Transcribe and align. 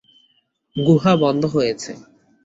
গুহা 0.75 1.13
বন্ধ 1.15 1.43
রয়েছে। 1.55 1.91